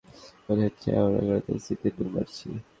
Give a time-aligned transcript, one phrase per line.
[0.47, 2.47] মনে হচ্ছে, আমরা গ্রহটার স্মৃতিতে ডুব মারছি!